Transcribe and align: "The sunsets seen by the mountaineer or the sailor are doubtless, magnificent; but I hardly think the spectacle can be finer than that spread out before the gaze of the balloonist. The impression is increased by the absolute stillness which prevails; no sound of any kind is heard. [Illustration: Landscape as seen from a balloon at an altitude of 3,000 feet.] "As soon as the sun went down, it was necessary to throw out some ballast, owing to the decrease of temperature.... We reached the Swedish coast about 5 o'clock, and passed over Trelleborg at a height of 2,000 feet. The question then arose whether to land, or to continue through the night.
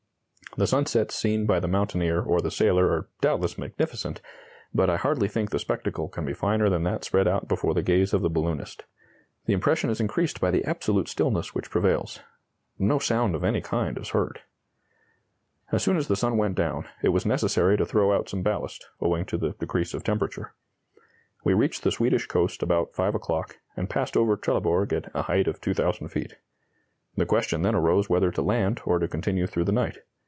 "The 0.57 0.67
sunsets 0.67 1.15
seen 1.15 1.45
by 1.45 1.61
the 1.61 1.69
mountaineer 1.69 2.19
or 2.21 2.41
the 2.41 2.51
sailor 2.51 2.87
are 2.91 3.07
doubtless, 3.21 3.57
magnificent; 3.57 4.21
but 4.75 4.89
I 4.89 4.97
hardly 4.97 5.29
think 5.29 5.49
the 5.49 5.59
spectacle 5.59 6.09
can 6.09 6.25
be 6.25 6.33
finer 6.33 6.67
than 6.69 6.83
that 6.83 7.05
spread 7.05 7.25
out 7.25 7.47
before 7.47 7.73
the 7.73 7.81
gaze 7.81 8.13
of 8.13 8.21
the 8.21 8.29
balloonist. 8.29 8.83
The 9.45 9.53
impression 9.53 9.89
is 9.89 10.01
increased 10.01 10.41
by 10.41 10.51
the 10.51 10.65
absolute 10.65 11.07
stillness 11.07 11.55
which 11.55 11.69
prevails; 11.69 12.19
no 12.77 12.99
sound 12.99 13.33
of 13.33 13.45
any 13.45 13.61
kind 13.61 13.97
is 13.97 14.09
heard. 14.09 14.41
[Illustration: 15.71 15.71
Landscape 15.71 15.71
as 15.71 15.71
seen 15.71 15.71
from 15.71 15.71
a 15.71 15.71
balloon 15.71 15.71
at 15.71 15.71
an 15.71 15.71
altitude 15.71 15.71
of 15.71 15.71
3,000 15.71 15.71
feet.] 15.71 15.73
"As 15.73 15.83
soon 15.83 15.97
as 15.97 16.07
the 16.07 16.15
sun 16.17 16.37
went 16.37 16.55
down, 16.57 16.85
it 17.01 17.09
was 17.09 17.25
necessary 17.25 17.77
to 17.77 17.85
throw 17.85 18.11
out 18.11 18.27
some 18.29 18.43
ballast, 18.43 18.87
owing 18.99 19.25
to 19.27 19.37
the 19.37 19.53
decrease 19.53 19.93
of 19.93 20.03
temperature.... 20.03 20.53
We 21.45 21.53
reached 21.53 21.83
the 21.83 21.91
Swedish 21.91 22.25
coast 22.27 22.61
about 22.61 22.93
5 22.93 23.15
o'clock, 23.15 23.57
and 23.77 23.89
passed 23.89 24.17
over 24.17 24.35
Trelleborg 24.35 24.91
at 24.91 25.09
a 25.15 25.21
height 25.21 25.47
of 25.47 25.61
2,000 25.61 26.09
feet. 26.09 26.33
The 27.15 27.25
question 27.25 27.61
then 27.61 27.73
arose 27.73 28.09
whether 28.09 28.31
to 28.31 28.41
land, 28.41 28.81
or 28.83 28.99
to 28.99 29.07
continue 29.07 29.47
through 29.47 29.63
the 29.63 29.71
night. 29.71 29.99